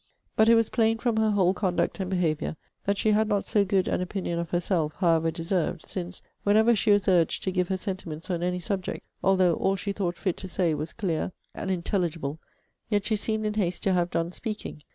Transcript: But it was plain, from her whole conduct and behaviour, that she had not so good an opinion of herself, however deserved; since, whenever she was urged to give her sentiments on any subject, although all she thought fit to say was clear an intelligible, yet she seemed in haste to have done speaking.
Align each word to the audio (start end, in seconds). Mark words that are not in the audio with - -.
But 0.35 0.49
it 0.49 0.55
was 0.55 0.71
plain, 0.71 0.97
from 0.97 1.17
her 1.17 1.29
whole 1.29 1.53
conduct 1.53 1.99
and 1.99 2.09
behaviour, 2.09 2.55
that 2.85 2.97
she 2.97 3.11
had 3.11 3.27
not 3.27 3.45
so 3.45 3.63
good 3.63 3.87
an 3.87 4.01
opinion 4.01 4.39
of 4.39 4.49
herself, 4.49 4.95
however 4.97 5.29
deserved; 5.29 5.85
since, 5.85 6.23
whenever 6.41 6.75
she 6.75 6.89
was 6.89 7.07
urged 7.07 7.43
to 7.43 7.51
give 7.51 7.67
her 7.67 7.77
sentiments 7.77 8.27
on 8.31 8.41
any 8.41 8.57
subject, 8.57 9.05
although 9.23 9.53
all 9.53 9.75
she 9.75 9.91
thought 9.91 10.17
fit 10.17 10.37
to 10.37 10.47
say 10.47 10.73
was 10.73 10.91
clear 10.91 11.31
an 11.53 11.69
intelligible, 11.69 12.39
yet 12.89 13.05
she 13.05 13.15
seemed 13.15 13.45
in 13.45 13.53
haste 13.53 13.83
to 13.83 13.93
have 13.93 14.09
done 14.09 14.31
speaking. 14.31 14.81